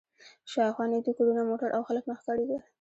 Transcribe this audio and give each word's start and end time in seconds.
شا 0.51 0.61
و 0.69 0.73
خوا 0.75 0.85
نږدې 0.93 1.11
کورونه، 1.17 1.41
موټر 1.49 1.69
او 1.77 1.81
خلک 1.87 2.03
نه 2.09 2.15
ښکارېدل. 2.19 2.59